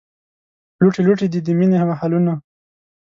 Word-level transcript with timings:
لوټې 0.81 1.01
لوټې 1.07 1.27
دي، 1.31 1.39
د 1.43 1.47
مینې 1.57 1.77
محلونه 1.89 2.33